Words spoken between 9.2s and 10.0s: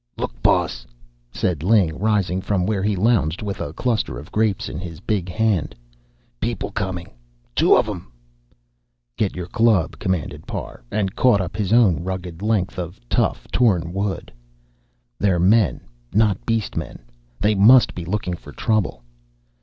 your club,"